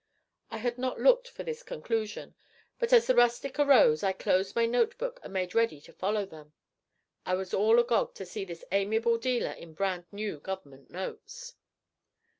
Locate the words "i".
0.49-0.57, 4.01-4.13, 7.23-7.35